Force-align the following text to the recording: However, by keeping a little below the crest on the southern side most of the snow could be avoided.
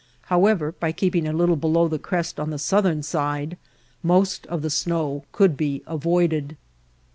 However, 0.33 0.71
by 0.71 0.93
keeping 0.93 1.27
a 1.27 1.31
little 1.31 1.55
below 1.55 1.87
the 1.87 1.99
crest 1.99 2.39
on 2.39 2.49
the 2.49 2.57
southern 2.57 3.03
side 3.03 3.55
most 4.01 4.47
of 4.47 4.63
the 4.63 4.71
snow 4.71 5.25
could 5.31 5.55
be 5.55 5.83
avoided. 5.85 6.57